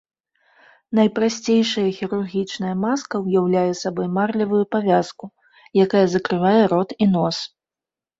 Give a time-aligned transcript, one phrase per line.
[0.99, 5.25] Найпрасцейшая хірургічная маска ўяўляе сабой марлевую павязку,
[5.85, 7.37] якая закрывае рот і нос.